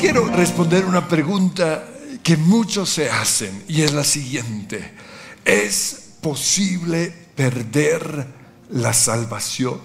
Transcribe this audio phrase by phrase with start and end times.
[0.00, 1.84] Quiero responder una pregunta
[2.22, 4.92] que muchos se hacen y es la siguiente.
[5.44, 8.26] ¿Es posible perder
[8.70, 9.80] la salvación?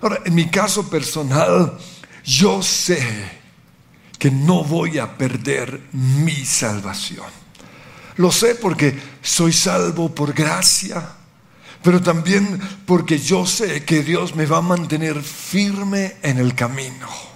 [0.00, 1.76] Ahora, en mi caso personal,
[2.24, 3.02] yo sé
[4.18, 7.26] que no voy a perder mi salvación.
[8.16, 11.06] Lo sé porque soy salvo por gracia,
[11.82, 17.27] pero también porque yo sé que Dios me va a mantener firme en el camino.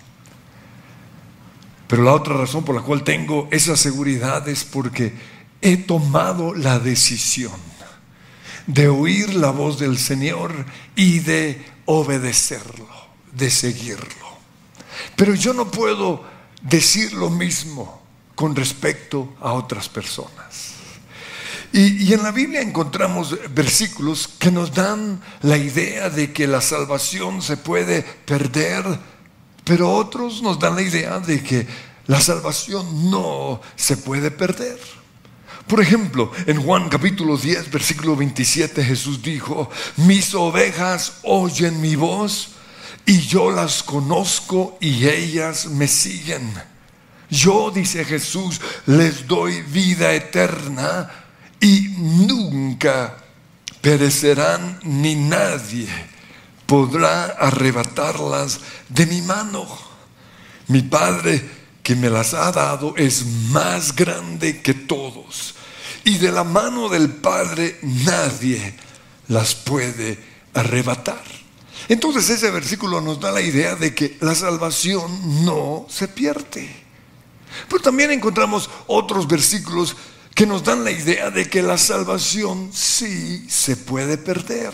[1.93, 5.13] Pero la otra razón por la cual tengo esa seguridad es porque
[5.61, 7.53] he tomado la decisión
[8.67, 10.65] de oír la voz del Señor
[10.97, 12.89] y de obedecerlo,
[13.33, 14.27] de seguirlo.
[15.17, 16.25] Pero yo no puedo
[16.63, 18.01] decir lo mismo
[18.37, 20.73] con respecto a otras personas.
[21.75, 26.63] Y, y, en la Biblia encontramos versículos que nos dan la idea de que la
[26.63, 29.12] salvación se puede perder
[29.65, 31.67] pero otros nos dan la idea de que
[32.07, 34.79] la salvación no se puede perder.
[35.67, 42.51] Por ejemplo, en Juan capítulo 10, versículo 27, Jesús dijo, mis ovejas oyen mi voz
[43.07, 46.53] y yo las conozco y ellas me siguen.
[47.31, 51.11] Yo, dice Jesús, les doy vida eterna
[51.61, 53.17] y nunca
[53.81, 56.12] perecerán ni nadie
[56.73, 59.69] podrá arrebatarlas de mi mano.
[60.69, 61.47] Mi Padre
[61.83, 65.55] que me las ha dado es más grande que todos.
[66.03, 68.75] Y de la mano del Padre nadie
[69.29, 70.19] las puede
[70.55, 71.23] arrebatar.
[71.91, 76.75] Entonces ese versículo nos da la idea de que la salvación no se pierde.
[77.69, 79.95] Pero también encontramos otros versículos
[80.35, 84.73] que nos dan la idea de que la salvación sí se puede perder.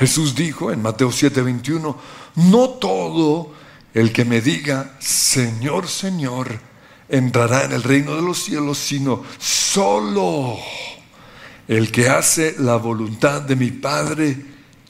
[0.00, 1.94] Jesús dijo en Mateo 7:21,
[2.36, 3.52] no todo
[3.92, 6.58] el que me diga, Señor, Señor,
[7.06, 10.56] entrará en el reino de los cielos, sino solo
[11.68, 14.42] el que hace la voluntad de mi Padre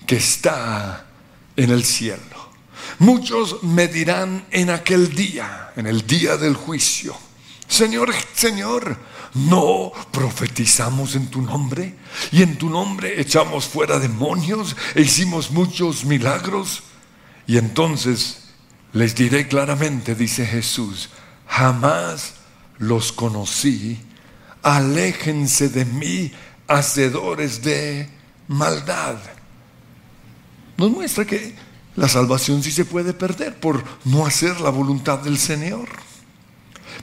[0.06, 1.06] que está
[1.56, 2.52] en el cielo.
[3.00, 7.16] Muchos me dirán en aquel día, en el día del juicio,
[7.66, 8.96] Señor, Señor,
[9.34, 11.94] no profetizamos en tu nombre
[12.32, 16.82] y en tu nombre echamos fuera demonios e hicimos muchos milagros.
[17.46, 18.50] Y entonces
[18.92, 21.10] les diré claramente, dice Jesús,
[21.46, 22.34] jamás
[22.78, 24.00] los conocí,
[24.62, 26.32] aléjense de mí,
[26.66, 28.08] hacedores de
[28.48, 29.16] maldad.
[30.76, 31.54] Nos muestra que
[31.96, 35.88] la salvación sí se puede perder por no hacer la voluntad del Señor.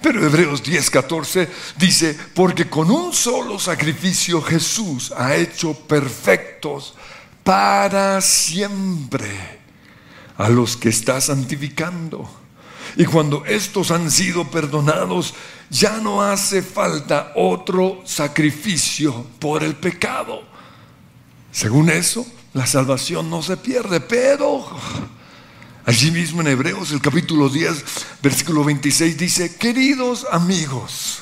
[0.02, 1.48] Pero Hebreos 10:14
[1.78, 6.94] dice, porque con un solo sacrificio Jesús ha hecho perfectos
[7.44, 9.60] para siempre
[10.38, 12.30] a los que está santificando.
[12.96, 15.34] Y cuando estos han sido perdonados,
[15.70, 20.42] ya no hace falta otro sacrificio por el pecado.
[21.52, 24.66] Según eso, la salvación no se pierde, pero
[25.88, 27.86] Allí mismo en Hebreos, el capítulo 10,
[28.22, 31.20] versículo 26 dice, queridos amigos,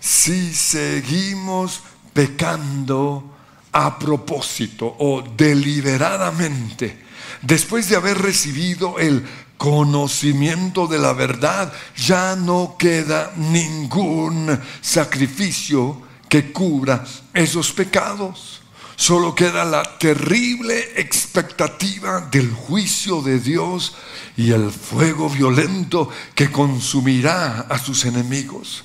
[0.00, 1.82] si seguimos
[2.12, 3.22] pecando
[3.70, 7.00] a propósito o deliberadamente,
[7.42, 9.24] después de haber recibido el
[9.56, 18.61] conocimiento de la verdad, ya no queda ningún sacrificio que cubra esos pecados.
[18.96, 23.94] Solo queda la terrible expectativa del juicio de Dios
[24.36, 28.84] y el fuego violento que consumirá a sus enemigos.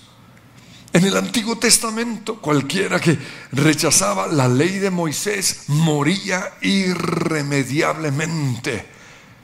[0.94, 3.20] En el Antiguo Testamento, cualquiera que
[3.52, 8.88] rechazaba la ley de Moisés moría irremediablemente,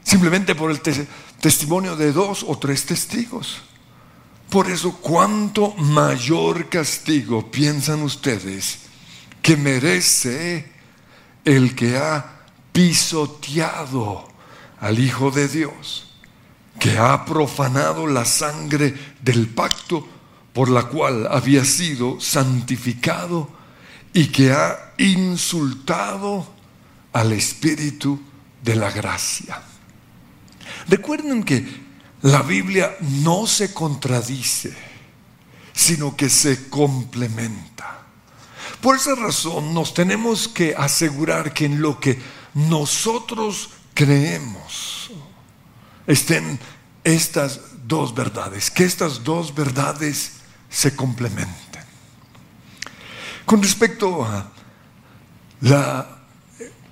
[0.04, 0.82] simplemente por el
[1.40, 3.62] testimonio de dos o tres testigos.
[4.50, 8.83] Por eso, ¿cuánto mayor castigo piensan ustedes
[9.44, 10.66] que merece
[11.46, 14.28] el que ha pisoteado
[14.80, 16.08] al Hijo de Dios,
[16.80, 20.08] que ha profanado la sangre del pacto
[20.54, 23.50] por la cual había sido santificado
[24.14, 26.48] y que ha insultado
[27.12, 28.22] al Espíritu
[28.64, 29.62] de la gracia.
[30.88, 31.66] Recuerden que
[32.22, 34.74] la Biblia no se contradice,
[35.74, 38.03] sino que se complementa.
[38.84, 42.20] Por esa razón nos tenemos que asegurar que en lo que
[42.54, 45.10] nosotros creemos
[46.06, 46.60] estén
[47.02, 50.34] estas dos verdades, que estas dos verdades
[50.70, 51.82] se complementen.
[53.46, 54.52] Con respecto a
[55.62, 56.20] la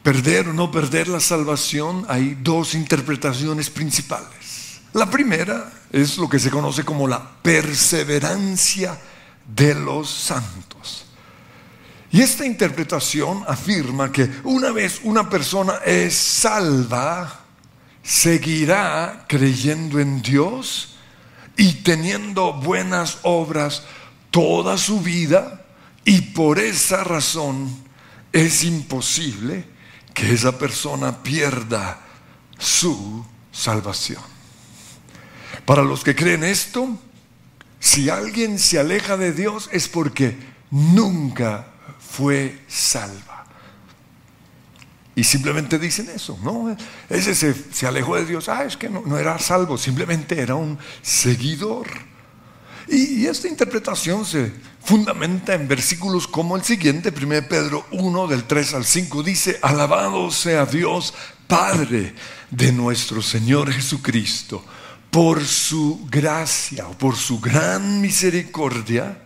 [0.01, 4.79] perder o no perder la salvación, hay dos interpretaciones principales.
[4.93, 8.97] La primera es lo que se conoce como la perseverancia
[9.45, 11.10] de los santos.
[12.11, 17.45] Y esta interpretación afirma que una vez una persona es salva,
[18.03, 20.95] seguirá creyendo en Dios
[21.55, 23.83] y teniendo buenas obras
[24.29, 25.65] toda su vida
[26.03, 27.69] y por esa razón
[28.33, 29.65] es imposible
[30.13, 32.01] que esa persona pierda
[32.57, 34.23] su salvación.
[35.65, 36.99] Para los que creen esto,
[37.79, 40.37] si alguien se aleja de Dios es porque
[40.71, 41.70] nunca
[42.11, 43.45] fue salva.
[45.15, 46.75] Y simplemente dicen eso, ¿no?
[47.09, 51.87] Ese se, alejó de Dios, ah, es que no, era salvo, simplemente era un seguidor.
[52.87, 54.51] Y, esta interpretación se
[54.83, 60.31] fundamenta en versículos como el siguiente, 1 Pedro 1 del 3 al 5, dice, alabado
[60.31, 61.13] sea Dios,
[61.47, 62.15] Padre
[62.49, 64.63] de nuestro Señor Jesucristo
[65.11, 69.21] por su gracia, por su gran misericordia,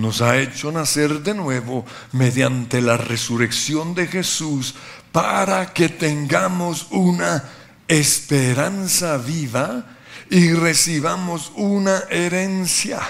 [0.00, 4.74] nos ha hecho nacer de nuevo mediante la resurrección de Jesús
[5.12, 7.44] para que tengamos una
[7.86, 9.84] esperanza viva
[10.30, 13.00] y recibamos una herencia.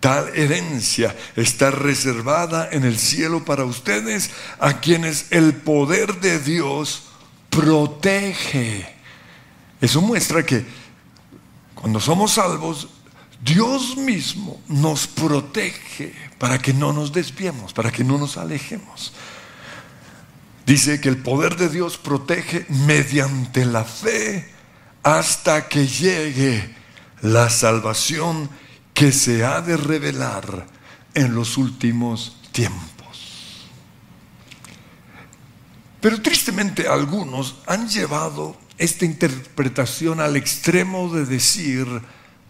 [0.00, 7.04] Tal herencia está reservada en el cielo para ustedes, a quienes el poder de Dios
[7.50, 8.92] protege.
[9.80, 10.64] Eso muestra que
[11.74, 12.88] cuando somos salvos,
[13.42, 19.12] Dios mismo nos protege para que no nos desviemos, para que no nos alejemos.
[20.64, 24.48] Dice que el poder de Dios protege mediante la fe
[25.02, 26.72] hasta que llegue
[27.20, 28.48] la salvación
[28.94, 30.68] que se ha de revelar
[31.14, 33.66] en los últimos tiempos.
[36.00, 41.88] Pero tristemente algunos han llevado esta interpretación al extremo de decir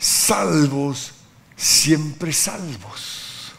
[0.02, 1.12] salvos,
[1.56, 3.52] siempre salvos.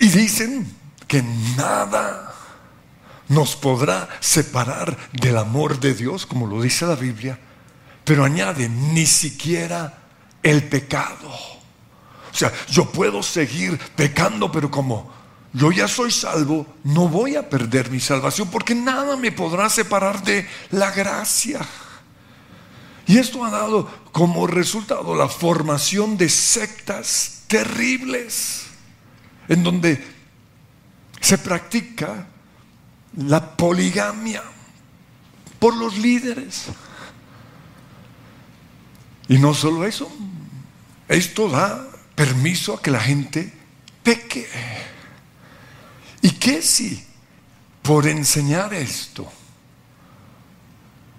[0.00, 0.70] Y dicen
[1.06, 1.22] que
[1.56, 2.34] nada
[3.28, 7.38] nos podrá separar del amor de Dios, como lo dice la Biblia,
[8.04, 10.02] pero añaden, ni siquiera
[10.42, 11.30] el pecado.
[11.30, 15.12] O sea, yo puedo seguir pecando, pero como
[15.52, 20.22] yo ya soy salvo, no voy a perder mi salvación porque nada me podrá separar
[20.24, 21.60] de la gracia.
[23.06, 28.64] Y esto ha dado como resultado la formación de sectas terribles,
[29.48, 30.02] en donde
[31.20, 32.26] se practica
[33.16, 34.42] la poligamia
[35.58, 36.66] por los líderes.
[39.28, 40.10] Y no solo eso,
[41.08, 43.52] esto da permiso a que la gente
[44.02, 44.48] peque.
[46.22, 47.04] ¿Y qué si
[47.82, 49.30] por enseñar esto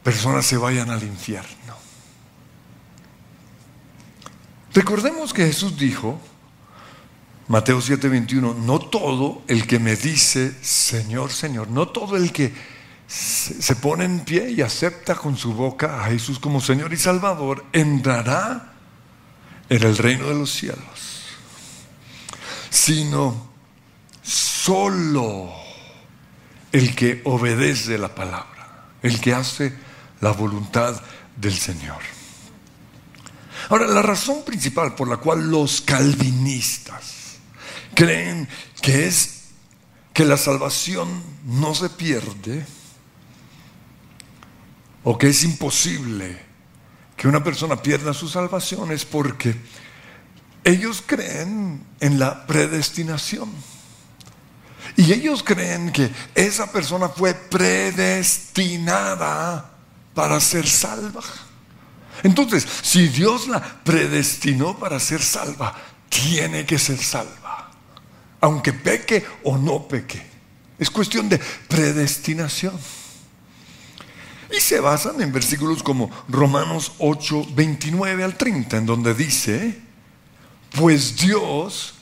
[0.06, 1.74] personas se vayan al infierno?
[4.72, 6.22] Recordemos que Jesús dijo,
[7.48, 12.54] Mateo 7:21, no todo el que me dice, Señor, Señor, no todo el que
[13.07, 17.66] se pone en pie y acepta con su boca a Jesús como Señor y Salvador,
[17.74, 18.74] entrará
[19.69, 21.25] en el reino de los cielos,
[22.69, 23.50] sino
[24.22, 25.51] solo
[26.72, 29.74] el que obedece la palabra, el que hace
[30.22, 31.00] la voluntad
[31.36, 32.01] del Señor.
[33.69, 37.38] Ahora, la razón principal por la cual los calvinistas
[37.93, 38.50] creen
[38.81, 39.43] que es
[40.13, 42.65] que la salvación no se pierde
[45.03, 46.43] o que es imposible
[47.17, 49.55] que una persona pierda su salvación es porque
[50.63, 53.51] ellos creen en la predestinación.
[54.98, 59.75] Y ellos creen que esa persona fue predestinada
[60.15, 61.22] para ser salva.
[62.24, 65.75] Entonces, si Dios la predestinó para ser salva,
[66.10, 67.69] tiene que ser salva.
[68.41, 70.25] Aunque peque o no peque.
[70.79, 72.74] Es cuestión de predestinación.
[74.55, 79.81] Y se basan en versículos como Romanos 8, 29 al 30, en donde dice,
[80.72, 81.95] pues Dios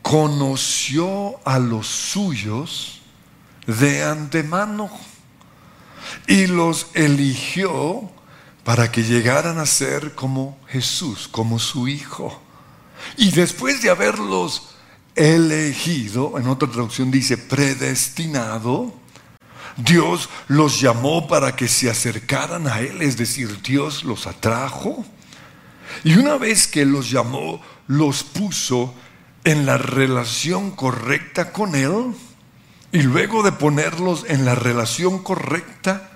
[0.00, 3.02] conoció a los suyos
[3.66, 4.90] de antemano
[6.26, 8.10] y los eligió
[8.64, 12.42] para que llegaran a ser como Jesús, como su Hijo.
[13.16, 14.70] Y después de haberlos
[15.14, 18.92] elegido, en otra traducción dice predestinado,
[19.76, 25.04] Dios los llamó para que se acercaran a Él, es decir, Dios los atrajo.
[26.04, 28.94] Y una vez que los llamó, los puso
[29.44, 32.14] en la relación correcta con Él
[32.92, 36.10] y luego de ponerlos en la relación correcta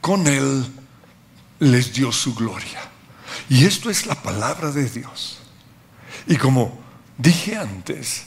[0.00, 0.66] con Él,
[1.58, 2.80] les dio su gloria.
[3.48, 5.38] Y esto es la palabra de Dios.
[6.26, 6.78] Y como
[7.16, 8.26] dije antes,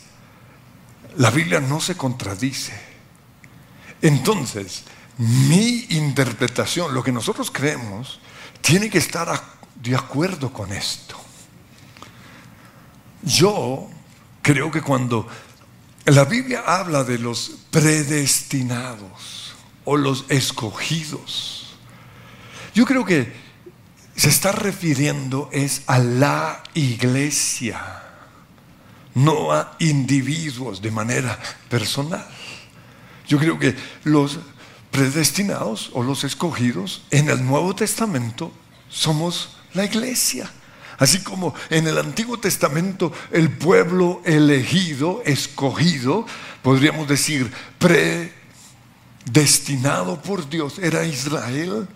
[1.17, 2.73] la Biblia no se contradice.
[4.01, 4.83] Entonces,
[5.17, 8.19] mi interpretación, lo que nosotros creemos,
[8.61, 9.29] tiene que estar
[9.75, 11.15] de acuerdo con esto.
[13.21, 13.89] Yo
[14.41, 15.27] creo que cuando
[16.05, 21.73] la Biblia habla de los predestinados o los escogidos,
[22.73, 23.33] yo creo que
[24.15, 28.03] se está refiriendo es a la iglesia,
[29.15, 32.27] no a individuos de manera personal.
[33.27, 34.39] Yo creo que los
[34.91, 38.51] predestinados o los escogidos en el Nuevo Testamento
[38.89, 40.51] somos la iglesia.
[40.97, 46.27] Así como en el Antiguo Testamento el pueblo elegido, escogido,
[46.61, 47.51] podríamos decir
[49.25, 51.87] predestinado por Dios, era Israel.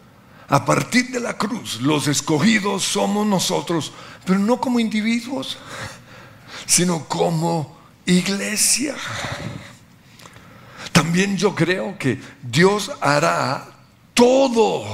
[0.47, 3.91] A partir de la cruz, los escogidos somos nosotros,
[4.25, 5.57] pero no como individuos,
[6.67, 8.95] sino como iglesia.
[10.91, 13.67] También yo creo que Dios hará
[14.13, 14.85] todo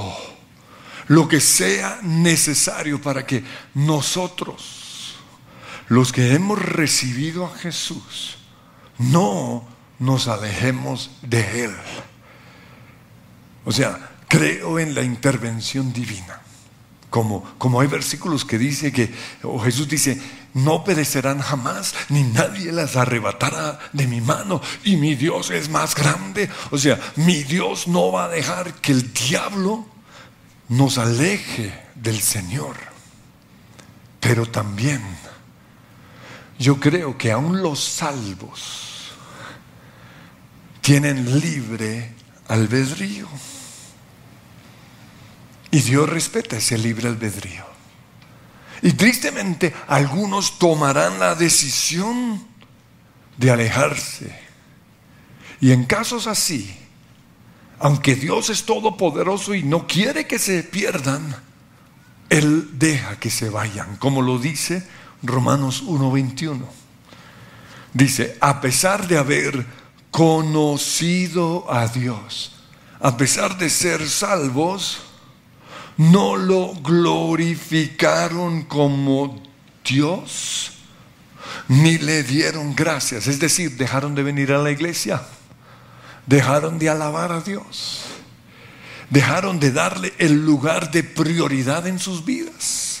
[1.08, 5.16] lo que sea necesario para que nosotros,
[5.88, 8.38] los que hemos recibido a Jesús,
[9.10, 9.64] no
[9.98, 11.74] nos alejemos de Él.
[13.64, 16.40] O sea, creo en la intervención divina.
[17.10, 20.20] Como, como hay versículos que dice que, o Jesús dice,
[20.54, 25.94] no perecerán jamás, ni nadie las arrebatará de mi mano, y mi Dios es más
[25.94, 26.48] grande.
[26.70, 29.86] O sea, mi Dios no va a dejar que el diablo
[30.68, 32.76] nos aleje del Señor.
[34.18, 35.02] Pero también
[36.58, 38.91] yo creo que aún los salvos
[40.82, 42.12] tienen libre
[42.48, 43.26] albedrío.
[45.70, 47.64] Y Dios respeta ese libre albedrío.
[48.82, 52.44] Y tristemente algunos tomarán la decisión
[53.38, 54.38] de alejarse.
[55.60, 56.76] Y en casos así,
[57.78, 61.36] aunque Dios es todopoderoso y no quiere que se pierdan,
[62.28, 64.86] Él deja que se vayan, como lo dice
[65.22, 66.60] Romanos 1.21.
[67.94, 69.64] Dice, a pesar de haber
[70.12, 72.52] conocido a Dios,
[73.00, 74.98] a pesar de ser salvos,
[75.96, 79.42] no lo glorificaron como
[79.84, 80.72] Dios,
[81.66, 83.26] ni le dieron gracias.
[83.26, 85.22] Es decir, dejaron de venir a la iglesia,
[86.26, 88.02] dejaron de alabar a Dios,
[89.08, 93.00] dejaron de darle el lugar de prioridad en sus vidas.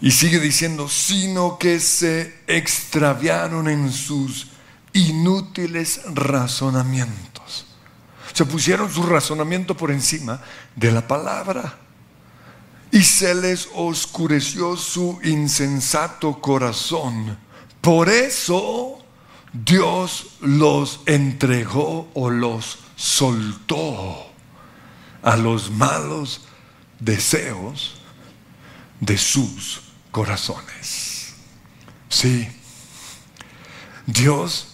[0.00, 4.51] Y sigue diciendo, sino que se extraviaron en sus
[4.92, 7.66] inútiles razonamientos.
[8.32, 10.40] Se pusieron su razonamiento por encima
[10.74, 11.78] de la palabra.
[12.90, 17.38] Y se les oscureció su insensato corazón.
[17.80, 18.98] Por eso
[19.52, 24.30] Dios los entregó o los soltó
[25.22, 26.42] a los malos
[27.00, 27.94] deseos
[29.00, 31.34] de sus corazones.
[32.08, 32.48] Sí,
[34.06, 34.71] Dios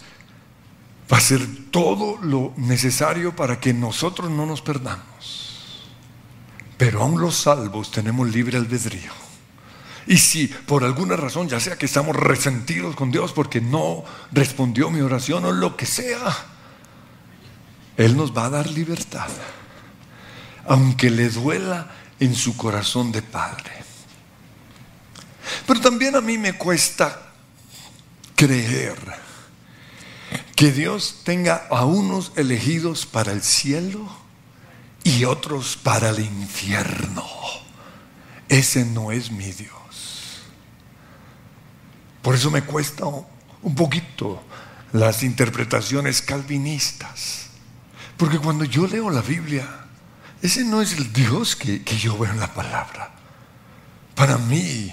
[1.10, 5.84] va a hacer todo lo necesario para que nosotros no nos perdamos.
[6.76, 9.12] Pero aún los salvos tenemos libre albedrío.
[10.06, 14.90] Y si por alguna razón, ya sea que estamos resentidos con Dios porque no respondió
[14.90, 16.34] mi oración o lo que sea,
[17.96, 19.28] Él nos va a dar libertad.
[20.66, 23.72] Aunque le duela en su corazón de padre.
[25.66, 27.32] Pero también a mí me cuesta
[28.34, 29.27] creer
[30.58, 34.08] que Dios tenga a unos elegidos para el cielo
[35.04, 37.24] y otros para el infierno.
[38.48, 40.40] Ese no es mi Dios.
[42.22, 44.42] Por eso me cuesta un poquito
[44.92, 47.50] las interpretaciones calvinistas.
[48.16, 49.64] Porque cuando yo leo la Biblia,
[50.42, 53.12] ese no es el Dios que, yo veo en la palabra.
[54.16, 54.92] Para mí,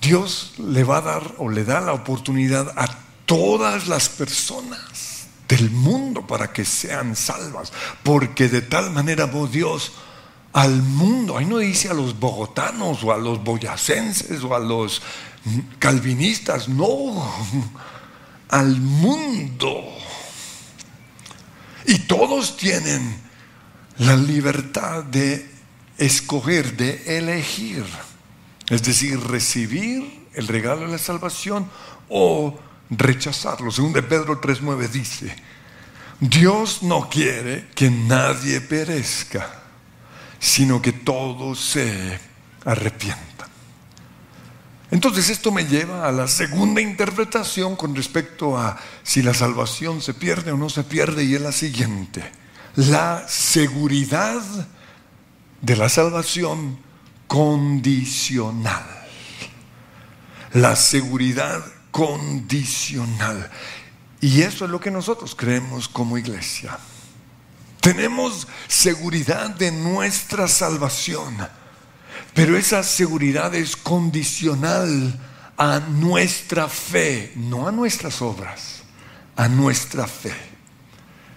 [0.00, 5.70] Dios le va a dar o le da la oportunidad a todas las personas del
[5.70, 9.92] mundo para que sean salvas, porque de tal manera amó Dios
[10.52, 11.36] al mundo.
[11.36, 15.02] Ahí no dice a los bogotanos o a los boyacenses o a los
[15.78, 17.32] calvinistas, no,
[18.48, 19.84] al mundo.
[21.86, 23.22] Y todos tienen
[23.98, 25.50] la libertad de
[25.98, 27.84] escoger, de elegir,
[28.70, 31.68] es decir, recibir el regalo de la salvación
[32.08, 32.58] o
[32.90, 33.70] rechazarlo.
[33.70, 35.34] Según de Pedro 3.9 dice,
[36.20, 39.62] Dios no quiere que nadie perezca,
[40.38, 42.18] sino que todos se
[42.64, 43.34] arrepientan.
[44.90, 50.14] Entonces esto me lleva a la segunda interpretación con respecto a si la salvación se
[50.14, 52.22] pierde o no se pierde y es la siguiente.
[52.76, 54.40] La seguridad
[55.60, 56.78] de la salvación
[57.26, 58.84] condicional.
[60.52, 61.64] La seguridad
[61.94, 63.48] condicional.
[64.20, 66.76] Y eso es lo que nosotros creemos como iglesia.
[67.80, 71.36] Tenemos seguridad de nuestra salvación,
[72.34, 75.20] pero esa seguridad es condicional
[75.56, 78.82] a nuestra fe, no a nuestras obras,
[79.36, 80.34] a nuestra fe.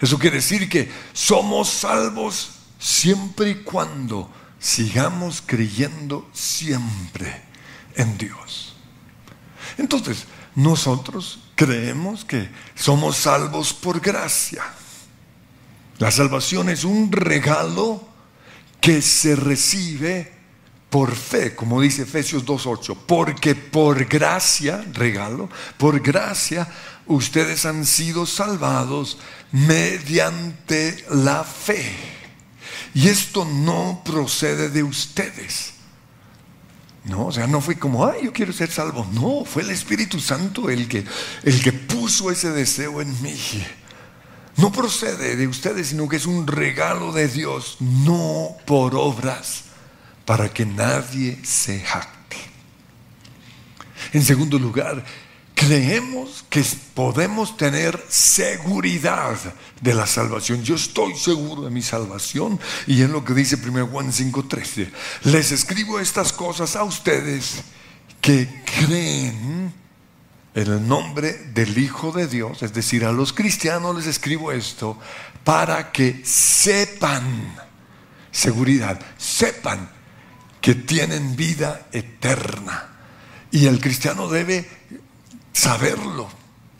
[0.00, 2.50] Eso quiere decir que somos salvos
[2.80, 7.42] siempre y cuando sigamos creyendo siempre
[7.94, 8.77] en Dios.
[9.78, 14.62] Entonces, nosotros creemos que somos salvos por gracia.
[15.98, 18.06] La salvación es un regalo
[18.80, 20.32] que se recibe
[20.90, 26.68] por fe, como dice Efesios 2.8, porque por gracia, regalo, por gracia
[27.06, 29.18] ustedes han sido salvados
[29.52, 31.94] mediante la fe.
[32.94, 35.77] Y esto no procede de ustedes
[37.08, 39.06] no, o sea, no fue como, ay, yo quiero ser salvo.
[39.12, 41.04] No, fue el Espíritu Santo el que,
[41.42, 43.38] el que puso ese deseo en mí.
[44.56, 49.64] No procede de ustedes, sino que es un regalo de Dios, no por obras,
[50.24, 52.36] para que nadie se jacte.
[54.12, 55.04] En segundo lugar,
[55.58, 59.36] creemos que podemos tener seguridad
[59.80, 60.62] de la salvación.
[60.62, 64.88] Yo estoy seguro de mi salvación y es lo que dice 1 Juan 5:13.
[65.24, 67.64] Les escribo estas cosas a ustedes
[68.20, 69.74] que creen
[70.54, 74.96] en el nombre del Hijo de Dios, es decir, a los cristianos les escribo esto
[75.42, 77.56] para que sepan,
[78.30, 79.90] seguridad, sepan
[80.60, 82.94] que tienen vida eterna.
[83.50, 84.68] Y el cristiano debe
[85.58, 86.28] saberlo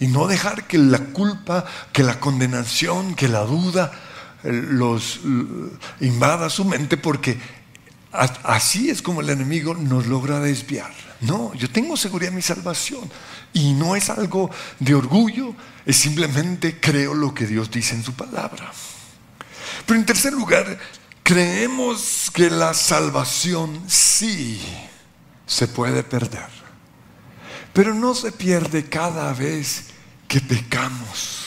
[0.00, 3.90] y no dejar que la culpa, que la condenación, que la duda
[4.44, 5.20] eh, los
[6.00, 7.38] invada su mente porque
[8.12, 10.92] así es como el enemigo nos logra desviar.
[11.20, 13.10] No, yo tengo seguridad en mi salvación
[13.52, 18.14] y no es algo de orgullo, es simplemente creo lo que Dios dice en su
[18.14, 18.72] palabra.
[19.84, 20.78] Pero en tercer lugar,
[21.24, 24.60] creemos que la salvación sí
[25.46, 26.67] se puede perder.
[27.72, 29.86] Pero no se pierde cada vez
[30.26, 31.46] que pecamos.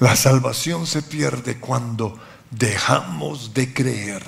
[0.00, 2.18] La salvación se pierde cuando
[2.50, 4.24] dejamos de creer.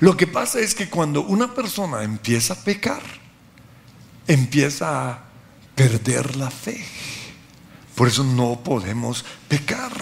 [0.00, 3.02] Lo que pasa es que cuando una persona empieza a pecar,
[4.26, 5.24] empieza a
[5.74, 6.84] perder la fe.
[7.94, 9.92] Por eso no podemos pecar.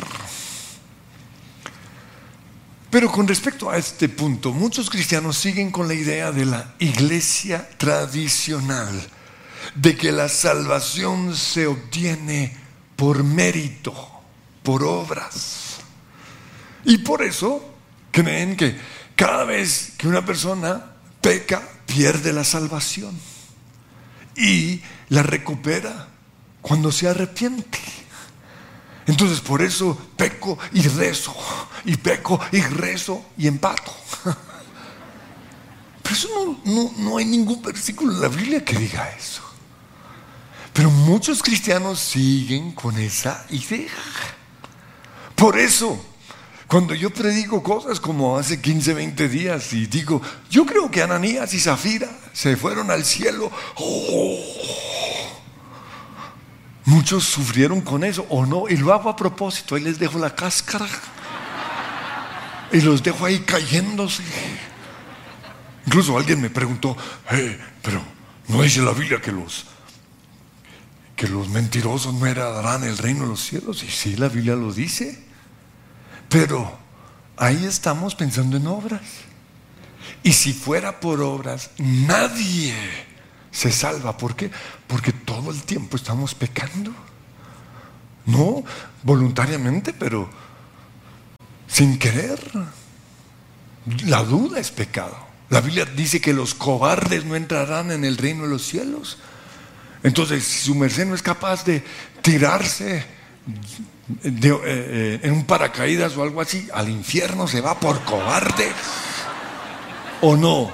[2.91, 7.69] Pero con respecto a este punto, muchos cristianos siguen con la idea de la iglesia
[7.77, 8.89] tradicional
[9.75, 12.57] de que la salvación se obtiene
[12.97, 13.95] por mérito,
[14.63, 15.77] por obras.
[16.85, 17.65] Y por eso
[18.11, 18.77] creen que
[19.17, 23.19] cada vez que una persona peca, pierde la salvación.
[24.37, 26.09] Y la recupera
[26.61, 27.79] cuando se arrepiente.
[29.07, 31.35] Entonces por eso peco y rezo,
[31.85, 33.95] y peco y rezo y empato.
[36.03, 39.43] Pero eso no, no hay ningún versículo en la Biblia que diga eso.
[40.75, 43.93] Pero muchos cristianos siguen con esa idea.
[45.37, 46.05] Por eso,
[46.67, 51.55] cuando yo predico cosas como hace 15, 20 días y digo, yo creo que Ananías
[51.55, 54.41] y Zafira se fueron al cielo, oh,
[56.87, 60.35] muchos sufrieron con eso o no, y lo hago a propósito, ahí les dejo la
[60.35, 60.89] cáscara
[62.73, 64.25] y los dejo ahí cayéndose.
[65.87, 66.97] Incluso alguien me preguntó,
[67.31, 68.03] eh, pero
[68.49, 69.67] no dice la Biblia que los
[71.17, 73.83] que los mentirosos no heredarán el reino de los cielos.
[73.83, 75.23] Y sí, la Biblia lo dice.
[76.29, 76.79] Pero
[77.37, 79.03] ahí estamos pensando en obras.
[80.23, 82.75] Y si fuera por obras, nadie
[83.51, 84.17] se salva.
[84.17, 84.51] ¿Por qué?
[84.87, 86.93] Porque todo el tiempo estamos pecando.
[88.27, 88.65] No
[89.03, 90.29] voluntariamente, pero
[91.69, 92.41] sin querer.
[94.07, 95.17] La duda es pecado.
[95.51, 99.19] La Biblia dice que los cobardes no entrarán en el reino de los cielos.
[100.05, 101.83] Entonces, si su merced no es capaz de
[102.21, 103.05] tirarse eh,
[104.23, 108.71] eh, en un paracaídas o algo así, al infierno se va por cobarde.
[110.21, 110.71] ¿O no?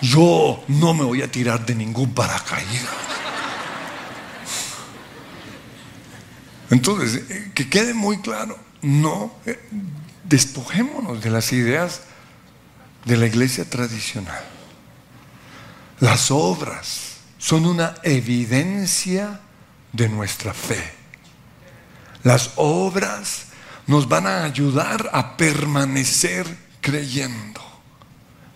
[0.00, 2.90] Yo no me voy a tirar de ningún paracaídas.
[6.70, 9.36] Entonces, eh, que quede muy claro, no
[10.24, 12.02] despojémonos de las ideas
[13.04, 14.42] de la iglesia tradicional.
[16.00, 17.11] Las obras
[17.42, 19.40] son una evidencia
[19.92, 20.80] de nuestra fe.
[22.22, 23.46] Las obras
[23.88, 26.46] nos van a ayudar a permanecer
[26.80, 27.60] creyendo,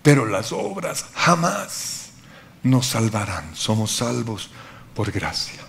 [0.04, 2.10] pero las obras jamás
[2.62, 3.56] nos salvarán.
[3.56, 4.50] Somos salvos
[4.94, 5.62] por gracia.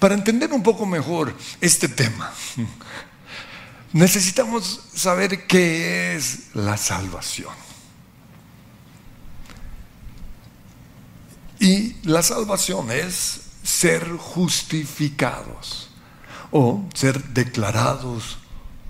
[0.00, 2.32] Para entender un poco mejor este tema,
[3.92, 7.63] necesitamos saber qué es la salvación.
[11.60, 15.88] Y la salvación es ser justificados
[16.50, 18.38] o ser declarados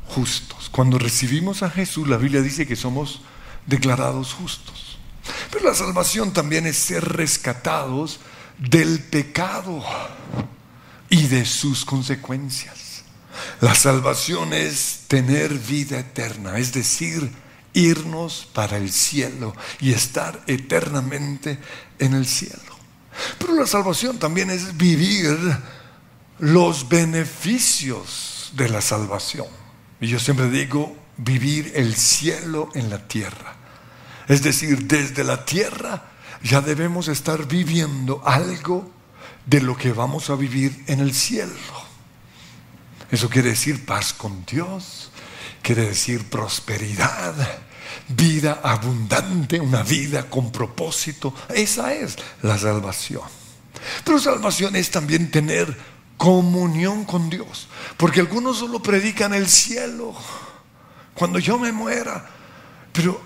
[0.07, 0.69] justos.
[0.71, 3.23] Cuando recibimos a Jesús, la Biblia dice que somos
[3.67, 4.99] declarados justos.
[5.51, 8.21] Pero la salvación también es ser rescatados
[8.59, 9.83] del pecado
[11.09, 13.05] y de sus consecuencias.
[13.61, 17.31] La salvación es tener vida eterna, es decir,
[17.75, 21.59] irnos para el cielo y estar eternamente
[21.99, 22.63] en el cielo.
[23.39, 25.37] Pero la salvación también es vivir
[26.39, 29.47] los beneficios de la salvación.
[30.01, 33.57] Y yo siempre digo, vivir el cielo en la tierra.
[34.29, 36.11] Es decir, desde la tierra
[36.43, 38.91] ya debemos estar viviendo algo
[39.47, 41.53] de lo que vamos a vivir en el cielo.
[43.11, 45.04] Eso quiere decir paz con Dios,
[45.65, 47.35] quiere decir prosperidad,
[48.09, 51.35] vida abundante, una vida con propósito.
[51.49, 53.23] Esa es la salvación.
[54.05, 55.75] Pero salvación es también tener
[56.19, 60.15] comunión con Dios, porque algunos solo predican el cielo
[61.15, 62.29] cuando yo me muera.
[62.93, 63.21] Pero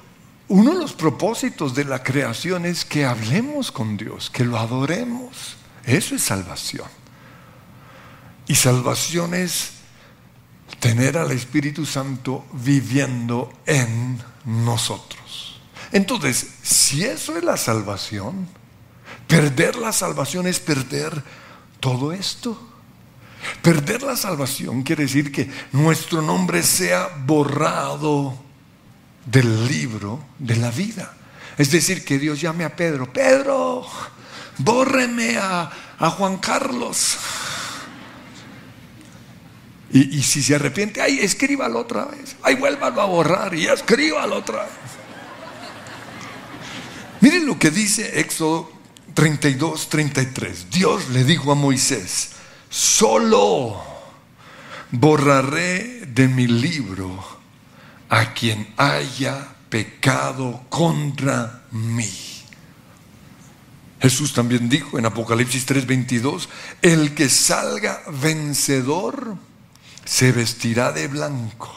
[0.46, 5.56] uno de los propósitos de la creación es que hablemos con Dios, que lo adoremos.
[5.84, 6.86] Eso es salvación.
[8.46, 9.77] Y salvación es
[10.80, 15.60] tener al Espíritu Santo viviendo en nosotros.
[15.92, 18.48] Entonces, si eso es la salvación,
[19.26, 21.22] perder la salvación es perder
[21.80, 22.60] todo esto.
[23.62, 28.36] Perder la salvación quiere decir que nuestro nombre sea borrado
[29.24, 31.14] del libro de la vida.
[31.56, 33.86] Es decir, que Dios llame a Pedro, Pedro,
[34.58, 37.18] bórreme a, a Juan Carlos.
[39.90, 42.36] Y, si se arrepiente, ay, escríbalo otra vez.
[42.42, 44.72] Ay, vuélvalo a borrar y escríbalo otra vez.
[47.20, 48.70] Miren lo que dice Éxodo
[49.14, 50.70] 32, 33.
[50.70, 52.30] Dios le dijo a Moisés,
[52.68, 53.82] solo
[54.90, 57.38] borraré de mi libro
[58.10, 62.12] a quien haya pecado contra mí.
[64.00, 66.48] Jesús también dijo en Apocalipsis 3:22,
[66.82, 69.47] el que salga vencedor
[70.08, 71.70] se vestirá de blanco.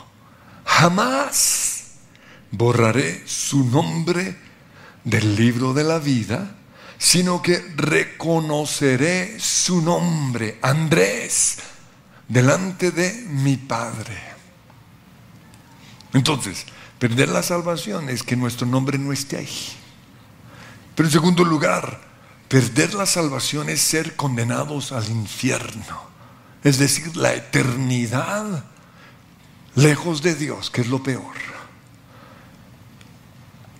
[0.63, 1.83] Jamás
[2.49, 4.37] borraré su nombre
[5.03, 6.55] del libro de la vida,
[6.97, 11.57] sino que reconoceré su nombre, Andrés,
[12.29, 14.17] delante de mi Padre.
[16.13, 16.65] Entonces,
[16.99, 19.73] perder la salvación es que nuestro nombre no esté ahí.
[20.95, 21.99] Pero en segundo lugar,
[22.47, 26.10] perder la salvación es ser condenados al infierno
[26.63, 28.65] es decir, la eternidad
[29.75, 31.51] lejos de Dios, que es lo peor.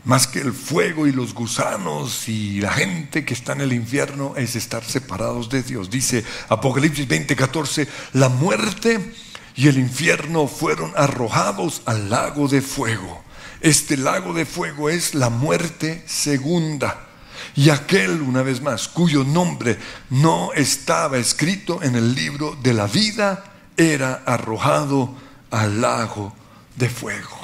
[0.04, 4.34] Más que el fuego y los gusanos y la gente que está en el infierno
[4.36, 5.91] es estar separados de Dios.
[5.91, 9.13] Dice Apocalipsis 20:14, la muerte
[9.56, 13.24] y el infierno fueron arrojados al lago de fuego.
[13.62, 17.11] Este lago de fuego es la muerte segunda.
[17.56, 19.77] Y aquel, una vez más, cuyo nombre
[20.10, 23.43] no estaba escrito en el libro de la vida,
[23.77, 25.15] era arrojado
[25.49, 26.36] al lago
[26.75, 27.38] de fuego.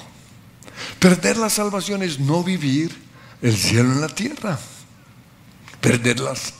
[0.99, 2.95] Perder la salvación es no vivir
[3.41, 4.59] el cielo en la tierra.
[5.81, 6.53] Perder las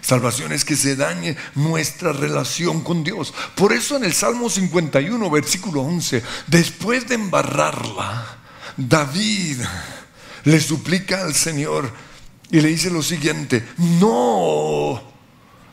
[0.00, 3.32] salvaciones que se dañe nuestra relación con Dios.
[3.54, 8.38] Por eso en el Salmo 51, versículo 11, después de embarrarla,
[8.76, 9.60] David
[10.44, 11.90] le suplica al Señor,
[12.50, 15.02] y le dice lo siguiente, no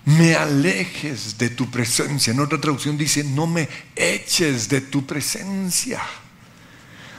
[0.05, 2.31] me alejes de tu presencia.
[2.31, 6.01] En otra traducción dice, no me eches de tu presencia,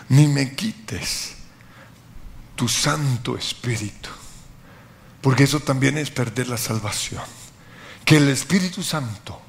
[0.09, 1.35] ni me quites
[2.57, 4.11] tu Santo Espíritu.
[5.21, 7.23] Porque eso también es perder la salvación.
[8.05, 9.41] Que el Espíritu Santo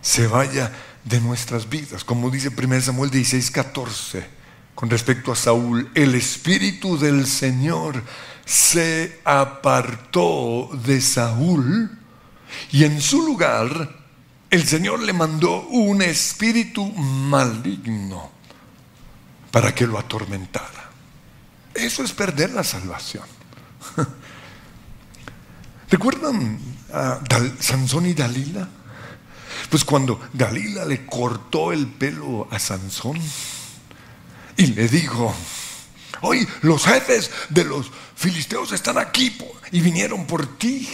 [0.00, 0.72] se vaya
[1.04, 2.02] de nuestras vidas.
[2.02, 4.26] Como dice 1 Samuel 16, 14,
[4.74, 8.02] con respecto a Saúl, el Espíritu del Señor
[8.50, 11.88] se apartó de Saúl
[12.72, 13.96] y en su lugar
[14.50, 18.32] el Señor le mandó un espíritu maligno
[19.52, 20.90] para que lo atormentara.
[21.72, 23.22] Eso es perder la salvación.
[25.88, 26.58] ¿Recuerdan
[26.92, 27.20] a
[27.60, 28.68] Sansón y Dalila?
[29.70, 33.16] Pues cuando Dalila le cortó el pelo a Sansón
[34.56, 35.32] y le dijo,
[36.22, 39.34] hoy los jefes de los filisteos están aquí
[39.72, 40.86] y vinieron por ti.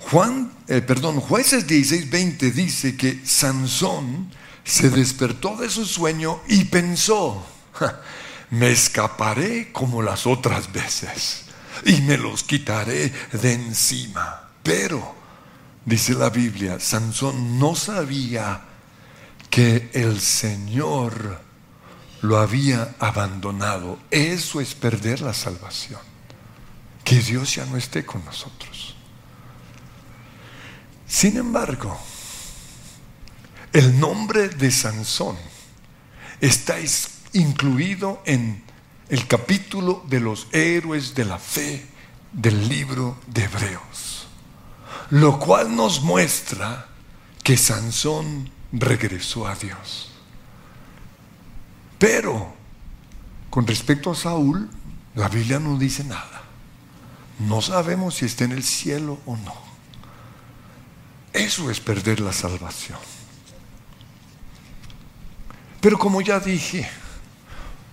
[0.00, 4.30] Juan, eh, perdón, jueces 16:20 dice que Sansón
[4.64, 7.42] se despertó de su sueño y pensó,
[8.50, 11.44] me escaparé como las otras veces
[11.86, 14.50] y me los quitaré de encima.
[14.62, 15.14] Pero,
[15.86, 18.60] dice la Biblia, Sansón no sabía
[19.48, 21.40] que el Señor
[22.22, 23.98] lo había abandonado.
[24.10, 26.00] Eso es perder la salvación.
[27.04, 28.94] Que Dios ya no esté con nosotros.
[31.06, 31.98] Sin embargo,
[33.72, 35.36] el nombre de Sansón
[36.40, 36.76] está
[37.32, 38.62] incluido en
[39.08, 41.86] el capítulo de los héroes de la fe
[42.32, 44.26] del libro de Hebreos,
[45.10, 46.88] lo cual nos muestra
[47.42, 50.11] que Sansón regresó a Dios.
[52.02, 52.52] Pero
[53.48, 54.68] con respecto a Saúl,
[55.14, 56.42] la Biblia no dice nada.
[57.38, 59.54] No sabemos si está en el cielo o no.
[61.32, 62.98] Eso es perder la salvación.
[65.80, 66.90] Pero como ya dije,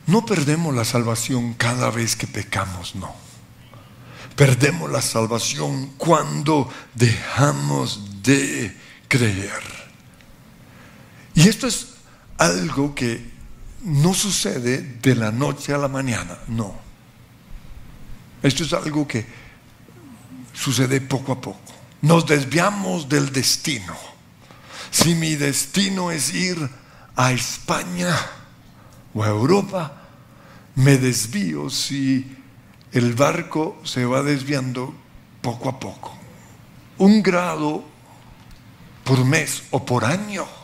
[0.08, 3.13] no perdemos la salvación cada vez que pecamos, no.
[4.36, 8.76] Perdemos la salvación cuando dejamos de
[9.08, 9.62] creer.
[11.36, 11.89] Y esto es
[12.39, 13.38] algo que
[13.84, 16.76] no sucede de la noche a la mañana, no.
[18.42, 19.26] Esto es algo que
[20.54, 21.60] sucede poco a poco.
[22.02, 23.96] Nos desviamos del destino.
[24.92, 26.70] Si mi destino es ir
[27.15, 28.15] a España
[29.13, 30.08] o a Europa,
[30.76, 32.38] me desvío si
[32.92, 34.94] el barco se va desviando
[35.42, 36.18] poco a poco.
[36.98, 37.84] Un grado
[39.04, 40.59] por mes o por año.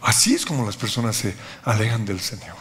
[0.00, 1.34] Así es como las personas se
[1.64, 2.56] alejan del Señor.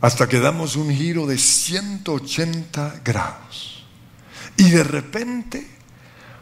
[0.00, 3.84] Hasta que damos un giro de 180 grados.
[4.56, 5.68] Y de repente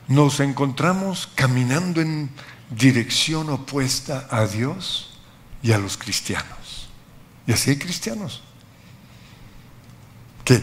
[0.08, 2.30] nos encontramos caminando en
[2.70, 5.18] dirección opuesta a Dios
[5.62, 6.88] y a los cristianos.
[7.46, 8.42] Y así hay cristianos
[10.44, 10.62] que,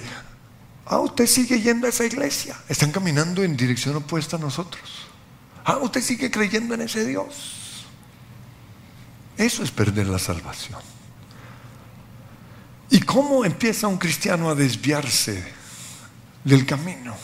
[0.85, 5.07] ah, usted sigue yendo a esa iglesia, están caminando en dirección opuesta a nosotros.
[5.65, 7.85] Ah, usted sigue creyendo en ese Dios.
[9.37, 10.79] Eso es perder la salvación.
[12.89, 15.43] ¿Y cómo empieza un cristiano a desviarse
[16.43, 17.15] del camino?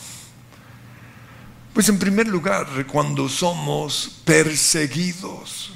[1.72, 5.72] Pues en primer lugar, cuando somos perseguidos.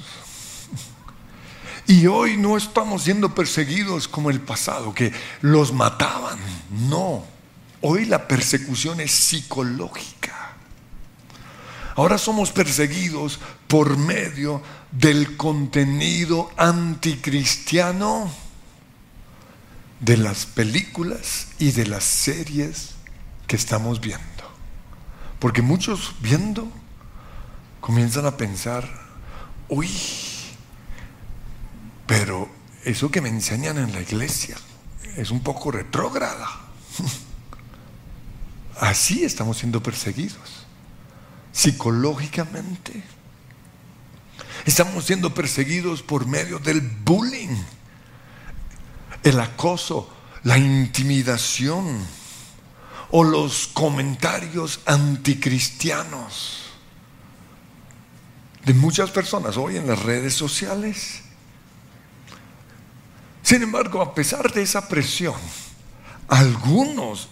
[1.87, 6.39] Y hoy no estamos siendo perseguidos como el pasado, que los mataban.
[6.89, 7.23] No,
[7.87, 10.55] hoy la persecución es psicológica.
[11.95, 18.31] Ahora somos perseguidos por medio del contenido anticristiano
[19.99, 22.95] de las películas y de las series
[23.45, 24.23] que estamos viendo.
[25.37, 26.67] Porque muchos viendo
[27.81, 28.89] comienzan a pensar,
[29.69, 29.91] uy,
[32.07, 32.49] pero
[32.83, 34.57] eso que me enseñan en la iglesia
[35.17, 36.49] es un poco retrógrada.
[38.79, 40.65] Así estamos siendo perseguidos,
[41.51, 43.03] psicológicamente.
[44.65, 47.55] Estamos siendo perseguidos por medio del bullying,
[49.23, 52.05] el acoso, la intimidación
[53.11, 56.63] o los comentarios anticristianos
[58.65, 61.21] de muchas personas hoy en las redes sociales.
[63.43, 65.35] Sin embargo, a pesar de esa presión,
[66.27, 67.29] algunos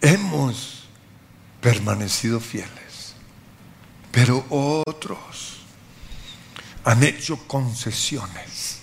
[0.00, 0.77] hemos
[1.60, 3.14] permanecido fieles,
[4.12, 5.58] pero otros
[6.84, 8.78] han hecho concesiones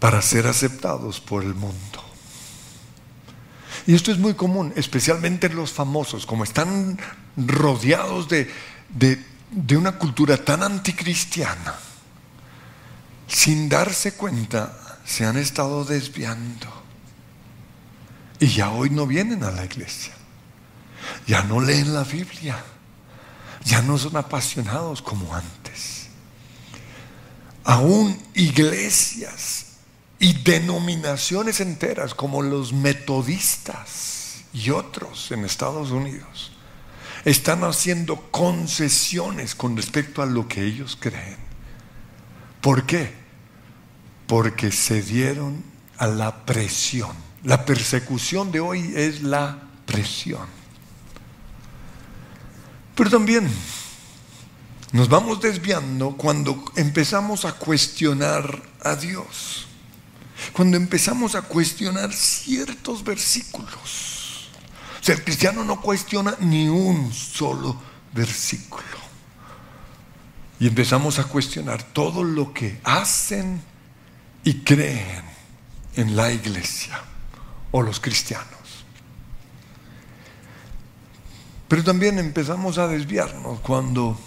[0.00, 2.04] para ser aceptados por el mundo.
[3.86, 6.98] Y esto es muy común, especialmente en los famosos, como están
[7.36, 8.50] rodeados de,
[9.50, 11.74] de una cultura tan anticristiana,
[13.26, 16.66] sin darse cuenta, se han estado desviando.
[18.40, 20.12] Y ya hoy no vienen a la iglesia,
[21.26, 22.62] ya no leen la Biblia,
[23.64, 26.08] ya no son apasionados como antes.
[27.64, 29.66] Aún iglesias
[30.18, 36.52] y denominaciones enteras como los metodistas y otros en Estados Unidos
[37.24, 41.38] están haciendo concesiones con respecto a lo que ellos creen.
[42.60, 43.12] ¿Por qué?
[44.26, 45.64] Porque se dieron
[45.96, 47.16] a la presión.
[47.42, 50.46] La persecución de hoy es la presión.
[52.94, 53.50] Pero también
[54.92, 59.66] nos vamos desviando cuando empezamos a cuestionar a Dios.
[60.52, 64.50] Cuando empezamos a cuestionar ciertos versículos.
[65.00, 67.76] O sea, el cristiano no cuestiona ni un solo
[68.12, 68.84] versículo.
[70.60, 73.60] Y empezamos a cuestionar todo lo que hacen
[74.44, 75.24] y creen
[75.96, 77.02] en la iglesia
[77.72, 78.63] o los cristianos.
[81.68, 84.18] Pero también empezamos a desviarnos cuando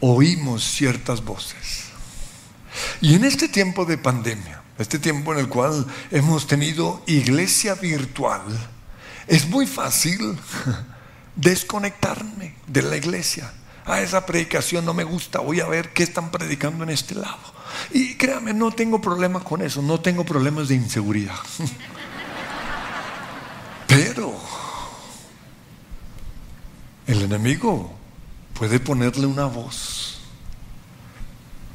[0.00, 1.84] oímos ciertas voces.
[3.00, 8.42] Y en este tiempo de pandemia, este tiempo en el cual hemos tenido iglesia virtual,
[9.26, 10.38] es muy fácil
[11.36, 13.52] desconectarme de la iglesia.
[13.84, 17.14] A ah, esa predicación no me gusta, voy a ver qué están predicando en este
[17.14, 17.38] lado.
[17.92, 21.38] Y créame, no tengo problemas con eso, no tengo problemas de inseguridad.
[23.86, 24.38] Pero
[27.10, 27.92] el enemigo
[28.54, 30.20] puede ponerle una voz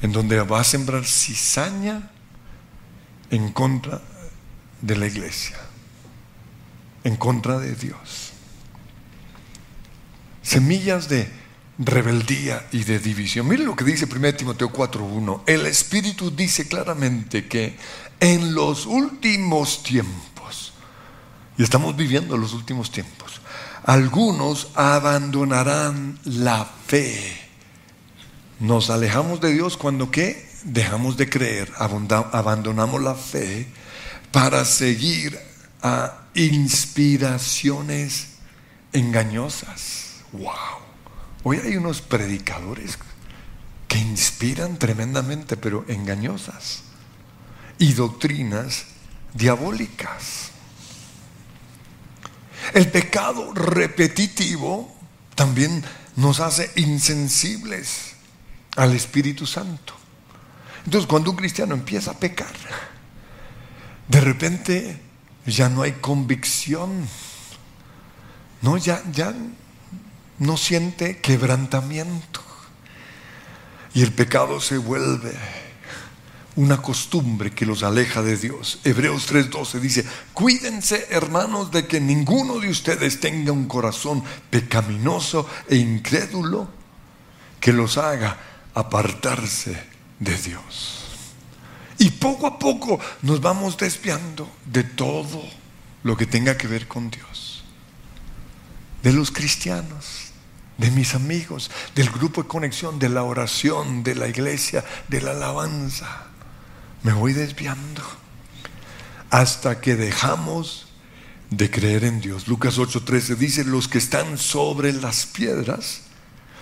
[0.01, 2.09] en donde va a sembrar cizaña
[3.31, 4.01] en contra
[4.81, 5.57] de la iglesia,
[7.03, 8.31] en contra de Dios.
[10.41, 11.27] Semillas de
[11.79, 13.47] rebeldía y de división.
[13.47, 15.41] Miren lo que dice 1 Timoteo 4.1.
[15.47, 17.75] El Espíritu dice claramente que
[18.19, 20.34] en los últimos tiempos,
[21.57, 23.41] y estamos viviendo los últimos tiempos,
[23.83, 27.41] algunos abandonarán la fe.
[28.59, 30.49] Nos alejamos de Dios cuando qué?
[30.63, 33.67] Dejamos de creer, abandonamos la fe
[34.31, 35.37] para seguir
[35.81, 38.29] a inspiraciones
[38.91, 40.21] engañosas.
[40.31, 40.51] Wow.
[41.43, 42.97] Hoy hay unos predicadores
[43.87, 46.81] que inspiran tremendamente, pero engañosas.
[47.77, 48.85] Y doctrinas
[49.33, 50.54] diabólicas.
[52.73, 54.93] El pecado repetitivo
[55.35, 55.83] también
[56.15, 58.13] nos hace insensibles
[58.75, 59.93] al Espíritu Santo.
[60.85, 62.53] Entonces, cuando un cristiano empieza a pecar,
[64.07, 65.01] de repente
[65.45, 67.07] ya no hay convicción.
[68.61, 69.33] No, ya, ya
[70.39, 72.41] no siente quebrantamiento.
[73.93, 75.33] Y el pecado se vuelve
[76.55, 78.79] una costumbre que los aleja de Dios.
[78.83, 85.75] Hebreos 3:12 dice, cuídense hermanos de que ninguno de ustedes tenga un corazón pecaminoso e
[85.75, 86.69] incrédulo
[87.59, 88.37] que los haga
[88.73, 89.83] apartarse
[90.19, 91.01] de Dios.
[91.97, 95.41] Y poco a poco nos vamos desviando de todo
[96.03, 97.63] lo que tenga que ver con Dios.
[99.01, 100.31] De los cristianos,
[100.77, 105.31] de mis amigos, del grupo de conexión, de la oración, de la iglesia, de la
[105.31, 106.34] alabanza
[107.05, 108.01] me voy desviando
[109.29, 110.87] hasta que dejamos
[111.51, 112.47] de creer en Dios.
[112.47, 116.01] Lucas 8:13 dice, los que están sobre las piedras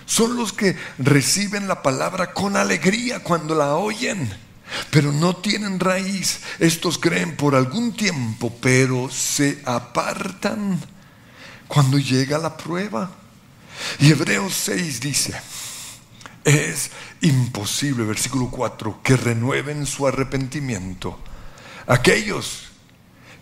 [0.04, 4.30] son los que reciben la palabra con alegría cuando la oyen,
[4.90, 6.40] pero no tienen raíz.
[6.58, 10.78] Estos creen por algún tiempo, pero se apartan
[11.68, 13.10] cuando llega la prueba.
[13.98, 15.32] Y Hebreos 6 dice,
[16.44, 16.90] es
[17.22, 21.18] imposible, versículo 4, que renueven su arrepentimiento.
[21.86, 22.70] Aquellos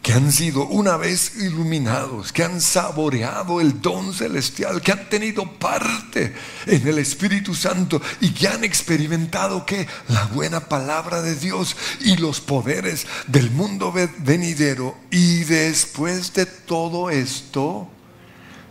[0.02, 5.44] que han sido una vez iluminados, que han saboreado el don celestial, que han tenido
[5.58, 6.34] parte
[6.66, 12.16] en el Espíritu Santo y que han experimentado que la buena palabra de Dios y
[12.16, 14.96] los poderes del mundo venidero.
[15.10, 17.88] Y después de todo esto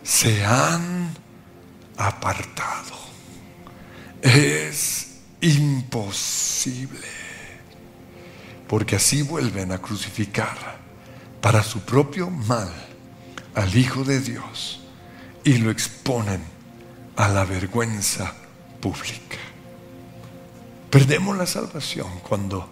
[0.03, 1.15] se han
[1.95, 3.10] apartado
[4.21, 5.07] es
[5.41, 7.07] imposible.
[8.67, 10.79] Porque así vuelven a crucificar
[11.41, 12.71] para su propio mal
[13.55, 14.81] al Hijo de Dios
[15.43, 16.41] y lo exponen
[17.17, 18.33] a la vergüenza
[18.79, 19.37] pública.
[20.89, 22.69] Perdemos la salvación cuando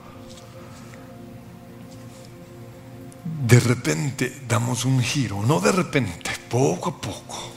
[3.46, 7.52] de repente damos un giro, no de repente, poco a poco,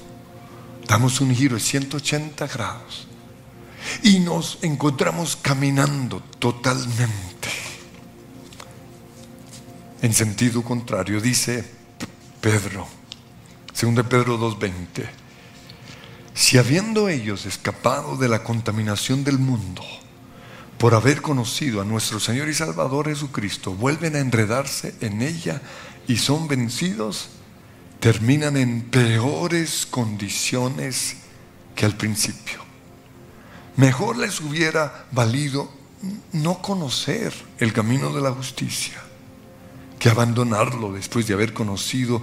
[0.87, 3.09] damos un giro de 180 grados
[4.03, 7.49] y nos encontramos caminando totalmente
[10.03, 11.21] en sentido contrario.
[11.21, 11.65] Dice
[12.41, 12.87] Pedro,
[13.73, 15.09] segundo Pedro 2.20,
[16.35, 19.83] si habiendo ellos escapado de la contaminación del mundo,
[20.79, 25.63] por haber conocido a nuestro Señor y Salvador Jesucristo, vuelven a enredarse en ella
[26.09, 27.29] y son vencidos,
[28.01, 31.19] terminan en peores condiciones
[31.77, 32.72] que al principio.
[33.77, 35.71] Mejor les hubiera valido
[36.33, 39.01] no conocer el camino de la justicia
[39.99, 42.23] que abandonarlo después de haber conocido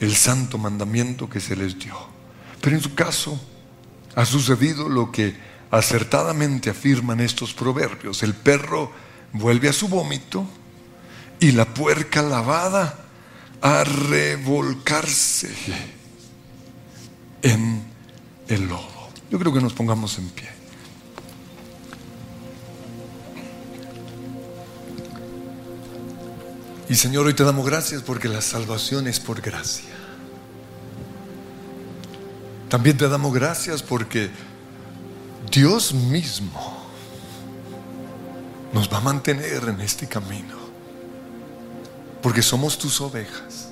[0.00, 1.96] el santo mandamiento que se les dio.
[2.60, 3.40] Pero en su caso
[4.14, 5.34] ha sucedido lo que
[5.70, 8.22] acertadamente afirman estos proverbios.
[8.22, 8.92] El perro
[9.32, 10.46] vuelve a su vómito
[11.40, 13.06] y la puerca lavada
[13.60, 15.50] a revolcarse
[17.42, 17.82] en
[18.48, 19.10] el lodo.
[19.30, 20.53] Yo creo que nos pongamos en pie.
[26.94, 29.90] Y Señor, hoy te damos gracias porque la salvación es por gracia.
[32.68, 34.30] También te damos gracias porque
[35.50, 36.86] Dios mismo
[38.72, 40.54] nos va a mantener en este camino.
[42.22, 43.70] Porque somos tus ovejas.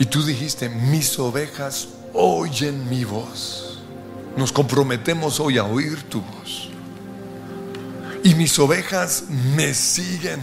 [0.00, 3.78] Y tú dijiste, mis ovejas oyen mi voz.
[4.36, 6.70] Nos comprometemos hoy a oír tu voz.
[8.24, 10.40] Y mis ovejas me siguen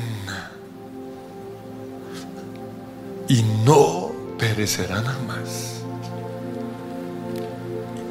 [3.28, 5.82] y no perecerán jamás.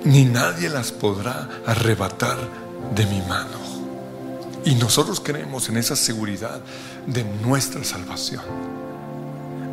[0.04, 2.36] Ni nadie las podrá arrebatar
[2.94, 3.66] de mi mano.
[4.64, 6.60] Y nosotros creemos en esa seguridad
[7.06, 8.42] de nuestra salvación.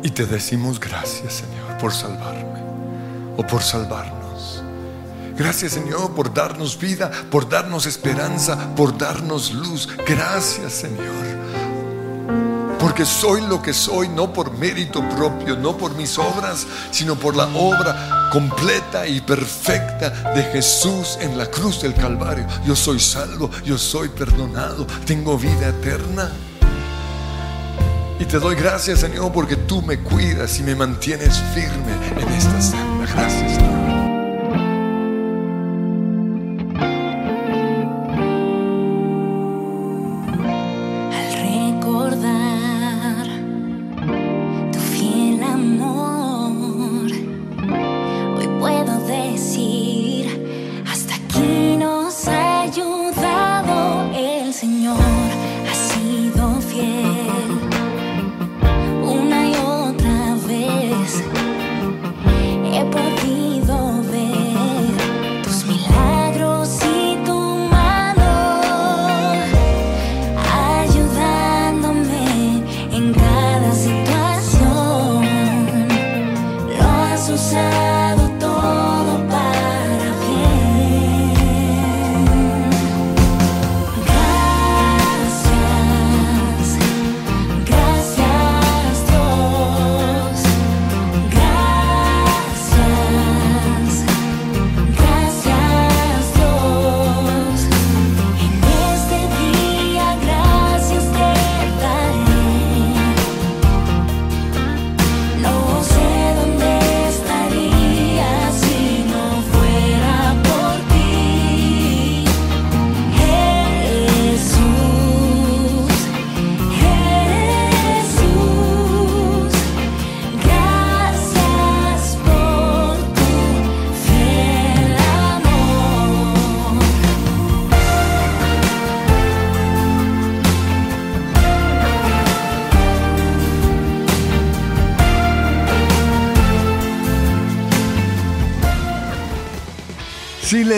[0.02, 2.60] Y te decimos gracias, Señor, por salvarme
[3.36, 4.62] o por salvarnos.
[5.36, 9.88] Gracias, Señor, por darnos vida, por darnos esperanza, por darnos luz.
[10.06, 11.34] Gracias, Señor
[12.84, 17.34] porque soy lo que soy no por mérito propio, no por mis obras, sino por
[17.34, 22.46] la obra completa y perfecta de Jesús en la cruz del Calvario.
[22.66, 26.30] Yo soy salvo, yo soy perdonado, tengo vida eterna.
[28.20, 32.60] Y te doy gracias, Señor, porque tú me cuidas y me mantienes firme en esta
[32.60, 33.06] senda.
[33.14, 33.83] Gracias, Señor.